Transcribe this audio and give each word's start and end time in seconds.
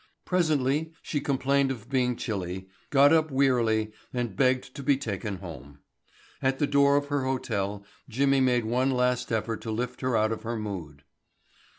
Presently 0.25 0.91
she 1.03 1.21
complained 1.21 1.69
of 1.69 1.87
being 1.87 2.15
chilly, 2.15 2.67
got 2.89 3.13
up 3.13 3.29
wearily 3.29 3.91
and 4.11 4.35
begged 4.35 4.73
to 4.73 4.81
be 4.81 4.97
taken 4.97 5.35
home. 5.35 5.77
At 6.41 6.57
the 6.57 6.65
door 6.65 6.95
of 6.97 7.09
her 7.09 7.23
hotel 7.23 7.83
Jimmy 8.09 8.39
made 8.41 8.65
one 8.65 8.89
last 8.89 9.31
effort 9.31 9.61
to 9.61 9.69
lift 9.69 10.01
her 10.01 10.17
out 10.17 10.31
of 10.31 10.41
her 10.41 10.57
mood. 10.57 11.03